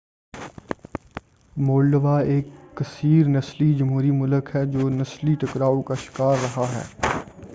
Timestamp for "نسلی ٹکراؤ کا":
4.91-5.95